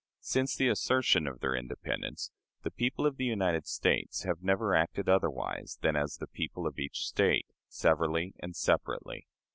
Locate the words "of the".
3.05-3.25